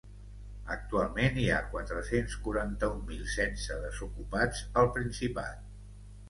[0.75, 5.63] Actualment hi ha quatre-cents quaranta-un mil setze desocupats al Principat.